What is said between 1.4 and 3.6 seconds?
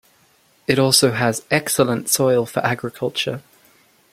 excellent soil for agriculture.